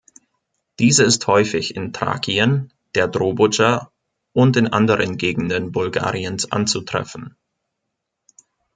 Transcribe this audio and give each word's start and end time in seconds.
Diese 0.79 1.03
ist 1.03 1.27
häufig 1.27 1.75
in 1.75 1.93
Thrakien, 1.93 2.73
der 2.95 3.07
Dobrudscha 3.07 3.91
und 4.33 4.57
in 4.57 4.65
anderen 4.69 5.17
Gegenden 5.17 5.71
Bulgariens 5.71 6.51
anzutreffen. 6.51 7.37